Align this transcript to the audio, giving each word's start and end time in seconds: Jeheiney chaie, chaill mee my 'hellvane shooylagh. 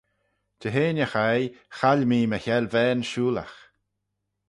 Jeheiney 0.61 1.09
chaie, 1.13 1.47
chaill 1.77 2.01
mee 2.09 2.29
my 2.29 2.39
'hellvane 2.43 3.05
shooylagh. 3.09 3.57